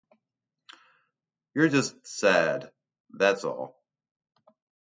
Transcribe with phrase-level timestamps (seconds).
[1.53, 2.71] You're just sad,
[3.11, 3.79] that's all.